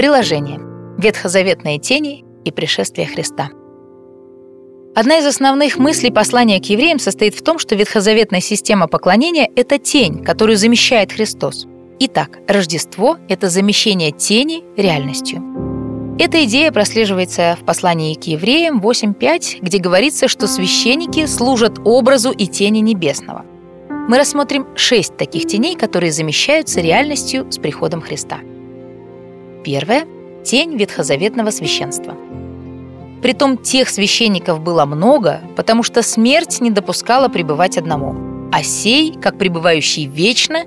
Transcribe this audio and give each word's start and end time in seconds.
Приложение. 0.00 0.58
Ветхозаветные 0.96 1.78
тени 1.78 2.24
и 2.46 2.50
пришествие 2.50 3.06
Христа. 3.06 3.50
Одна 4.94 5.18
из 5.18 5.26
основных 5.26 5.76
мыслей 5.76 6.10
послания 6.10 6.58
к 6.58 6.64
евреям 6.64 6.98
состоит 6.98 7.34
в 7.34 7.42
том, 7.42 7.58
что 7.58 7.74
ветхозаветная 7.74 8.40
система 8.40 8.88
поклонения– 8.88 9.46
это 9.56 9.76
тень, 9.76 10.24
которую 10.24 10.56
замещает 10.56 11.12
Христос. 11.12 11.66
Итак, 11.98 12.38
Рождество– 12.48 13.18
это 13.28 13.50
замещение 13.50 14.10
тени 14.10 14.64
реальностью. 14.74 15.42
Эта 16.18 16.44
идея 16.44 16.72
прослеживается 16.72 17.58
в 17.60 17.66
послании 17.66 18.14
к 18.14 18.24
евреям 18.24 18.80
8.5, 18.80 19.58
где 19.60 19.76
говорится, 19.76 20.28
что 20.28 20.46
священники 20.46 21.26
служат 21.26 21.78
образу 21.84 22.30
и 22.30 22.46
тени 22.46 22.78
небесного. 22.78 23.44
Мы 24.08 24.16
рассмотрим 24.16 24.66
шесть 24.76 25.18
таких 25.18 25.46
теней, 25.46 25.76
которые 25.76 26.10
замещаются 26.10 26.80
реальностью 26.80 27.52
с 27.52 27.58
приходом 27.58 28.00
Христа. 28.00 28.38
Первое– 29.64 30.06
тень 30.44 30.76
ветхозаветного 30.76 31.50
священства. 31.50 32.16
Притом 33.22 33.58
тех 33.58 33.90
священников 33.90 34.60
было 34.60 34.86
много, 34.86 35.42
потому 35.56 35.82
что 35.82 36.02
смерть 36.02 36.60
не 36.60 36.70
допускала 36.70 37.28
пребывать 37.28 37.76
одному, 37.76 38.48
а 38.50 38.62
сей, 38.62 39.12
как 39.20 39.36
пребывающий 39.36 40.06
вечно, 40.06 40.64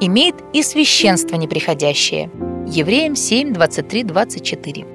имеет 0.00 0.34
и 0.52 0.62
священство 0.62 1.36
неприходящее. 1.36 2.30
Евреям 2.66 3.16
7, 3.16 3.54
23, 3.54 4.04
24. 4.04 4.86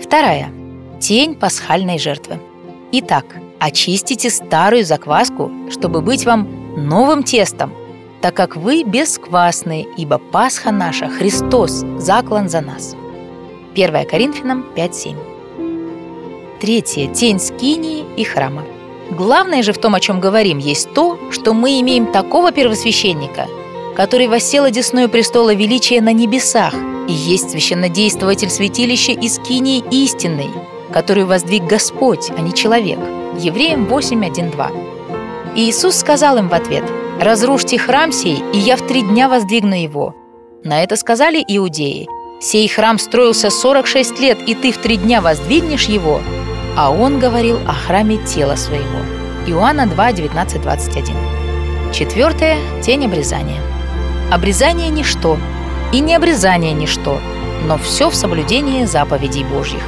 Вторая. 0.00 0.52
Тень 1.00 1.34
пасхальной 1.34 1.98
жертвы. 1.98 2.38
Итак, 2.92 3.24
очистите 3.58 4.30
старую 4.30 4.84
закваску, 4.84 5.50
чтобы 5.70 6.00
быть 6.00 6.24
вам 6.26 6.48
новым 6.76 7.22
тестом, 7.22 7.72
так 8.20 8.34
как 8.34 8.56
вы 8.56 8.82
бесквасные, 8.82 9.86
ибо 9.96 10.18
Пасха 10.18 10.70
наша, 10.70 11.08
Христос, 11.08 11.84
заклан 11.98 12.48
за 12.48 12.60
нас. 12.60 12.94
1 13.74 14.06
Коринфянам 14.06 14.66
5.7 14.76 15.16
Третье. 16.60 17.06
Тень 17.14 17.40
скинии 17.40 18.04
и 18.16 18.24
храма. 18.24 18.64
Главное 19.10 19.62
же 19.62 19.72
в 19.72 19.78
том, 19.78 19.94
о 19.94 20.00
чем 20.00 20.20
говорим, 20.20 20.58
есть 20.58 20.92
то, 20.92 21.18
что 21.30 21.54
мы 21.54 21.80
имеем 21.80 22.12
такого 22.12 22.52
первосвященника, 22.52 23.48
который 23.96 24.28
воссел 24.28 24.64
одесную 24.64 25.08
престола 25.08 25.54
величия 25.54 26.02
на 26.02 26.12
небесах 26.12 26.74
и 27.08 27.12
есть 27.12 27.50
священнодействователь 27.50 28.50
святилища 28.50 29.12
из 29.12 29.36
скинии 29.36 29.82
истинной, 29.90 30.50
которую 30.92 31.26
воздвиг 31.26 31.64
Господь, 31.64 32.30
а 32.36 32.40
не 32.40 32.52
человек. 32.52 32.98
Евреям 33.38 33.86
8.1.2. 33.86 35.56
И 35.56 35.70
Иисус 35.70 35.96
сказал 35.96 36.36
им 36.36 36.48
в 36.48 36.54
ответ– 36.54 36.84
«Разрушьте 37.20 37.78
храм 37.78 38.12
сей, 38.12 38.42
и 38.54 38.58
я 38.58 38.78
в 38.78 38.86
три 38.86 39.02
дня 39.02 39.28
воздвигну 39.28 39.74
его». 39.74 40.14
На 40.64 40.82
это 40.82 40.96
сказали 40.96 41.44
иудеи. 41.46 42.08
«Сей 42.40 42.66
храм 42.66 42.98
строился 42.98 43.50
46 43.50 44.18
лет, 44.20 44.38
и 44.46 44.54
ты 44.54 44.72
в 44.72 44.78
три 44.78 44.96
дня 44.96 45.20
воздвигнешь 45.20 45.84
его». 45.84 46.22
А 46.78 46.90
он 46.90 47.18
говорил 47.18 47.58
о 47.68 47.74
храме 47.74 48.16
тела 48.16 48.56
своего. 48.56 49.00
Иоанна 49.46 49.86
2, 49.86 50.12
19, 50.12 50.62
21. 50.62 51.14
Четвертое– 51.92 52.56
тень 52.82 53.04
обрезания. 53.04 53.60
Обрезание– 54.32 54.88
ничто, 54.90 55.36
и 55.92 56.00
не 56.00 56.14
обрезание– 56.14 56.72
ничто, 56.72 57.18
но 57.66 57.76
все 57.76 58.08
в 58.08 58.14
соблюдении 58.14 58.86
заповедей 58.86 59.44
Божьих. 59.44 59.82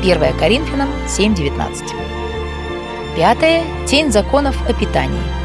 1 0.00 0.38
Коринфянам 0.38 0.88
7, 1.06 1.34
19. 1.34 1.84
Пятое– 3.14 3.62
тень 3.86 4.10
законов 4.10 4.56
о 4.66 4.72
питании– 4.72 5.20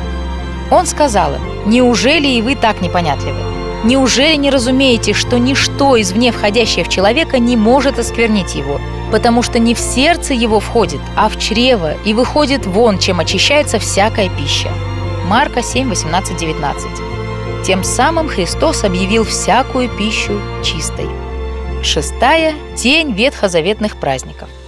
он 0.72 0.86
сказал 0.86 1.36
им, 1.36 1.42
«Неужели 1.66 2.28
и 2.28 2.42
вы 2.42 2.56
так 2.56 2.82
непонятливы? 2.82 3.40
Неужели 3.84 4.36
не 4.36 4.50
разумеете, 4.50 5.14
что 5.14 5.38
ничто 5.38 6.00
извне 6.00 6.32
входящее 6.32 6.86
в 6.86 6.90
человека 6.90 7.40
не 7.40 7.58
может 7.58 8.00
осквернить 8.00 8.56
его, 8.56 8.80
потому 9.12 9.42
что 9.42 9.60
не 9.60 9.76
в 9.76 9.80
сердце 9.80 10.34
его 10.34 10.60
входит, 10.60 11.02
а 11.18 11.28
в 11.28 11.38
чрево 11.38 11.96
и 12.06 12.14
выходит 12.14 12.66
вон, 12.66 12.98
чем 12.98 13.20
очищается 13.20 13.80
всякая 13.80 14.30
пища?» 14.30 14.70
Марка 15.28 15.62
7, 15.62 15.90
18, 15.90 16.38
19. 16.38 16.88
Тем 17.66 17.84
самым 17.84 18.28
Христос 18.28 18.84
объявил 18.84 19.24
всякую 19.24 19.90
пищу 19.90 20.40
чистой. 20.64 21.08
Шестая– 21.82 22.54
тень 22.76 23.14
ветхозаветных 23.14 23.98
праздников– 23.98 24.50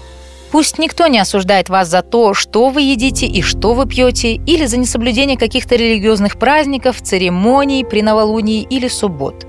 Пусть 0.51 0.78
никто 0.78 1.07
не 1.07 1.19
осуждает 1.19 1.69
вас 1.69 1.89
за 1.89 2.01
то, 2.01 2.33
что 2.33 2.69
вы 2.69 2.81
едите 2.81 3.25
и 3.25 3.41
что 3.41 3.73
вы 3.73 3.85
пьете, 3.88 4.35
или 4.35 4.66
за 4.66 4.78
несоблюдение 4.78 5.38
каких-то 5.38 5.75
религиозных 5.75 6.38
праздников, 6.38 7.01
церемоний 7.01 7.83
при 7.83 8.01
новолунии 8.01 8.66
или 8.69 8.88
суббот. 8.88 9.45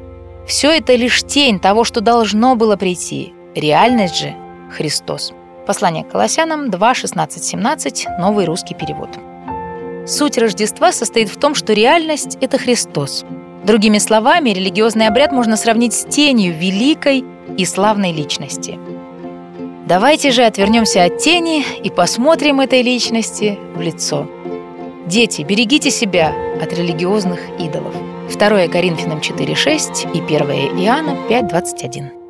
Все 0.47 0.71
это 0.71 0.95
лишь 0.95 1.23
тень 1.23 1.59
того, 1.59 1.85
что 1.85 2.01
должно 2.01 2.57
было 2.57 2.77
прийти. 2.77 3.35
Реальность 3.55 4.19
же– 4.19 4.35
Христос. 4.77 5.33
Послание 5.67 6.05
к 6.05 6.11
Колоссянам 6.11 6.71
2, 6.71 6.95
16, 6.95 7.45
17, 7.45 8.07
новый 8.19 8.45
русский 8.45 8.75
перевод. 8.75 9.11
Суть 10.07 10.39
Рождества 10.39 10.93
состоит 10.93 11.29
в 11.29 11.37
том, 11.37 11.55
что 11.55 11.73
реальность– 11.73 12.39
это 12.41 12.59
Христос. 12.59 13.25
Другими 13.65 13.99
словами, 13.99 14.51
религиозный 14.51 15.09
обряд 15.09 15.33
можно 15.33 15.57
сравнить 15.57 15.95
с 15.95 16.05
тенью 16.05 16.57
великой 16.57 17.25
и 17.57 17.65
славной 17.65 18.13
личности– 18.13 18.79
Давайте 19.87 20.33
же 20.33 20.43
отвернемся 20.43 21.05
от 21.05 21.19
тени 21.19 21.65
и 21.85 21.91
посмотрим 21.91 22.61
этой 22.61 22.83
личности 22.83 23.57
в 23.77 23.81
лицо. 23.81 24.29
Дети, 25.07 25.43
берегите 25.43 25.93
себя 25.93 26.35
от 26.61 26.73
религиозных 26.73 27.39
идолов. 27.61 27.95
2 28.29 28.67
Коринфянам 28.67 29.21
4.6 29.21 30.13
и 30.13 30.21
1 30.21 30.85
Иоанна 30.85 31.17
5.21. 31.29 32.26